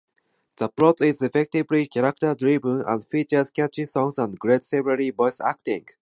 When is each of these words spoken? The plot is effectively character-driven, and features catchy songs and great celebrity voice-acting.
The 0.57 0.67
plot 0.67 0.99
is 1.01 1.21
effectively 1.21 1.85
character-driven, 1.85 2.81
and 2.87 3.05
features 3.05 3.51
catchy 3.51 3.85
songs 3.85 4.17
and 4.17 4.39
great 4.39 4.65
celebrity 4.65 5.11
voice-acting. 5.11 5.89